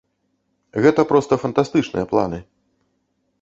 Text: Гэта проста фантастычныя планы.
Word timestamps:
Гэта 0.85 1.05
проста 1.11 1.33
фантастычныя 1.43 2.05
планы. 2.15 2.39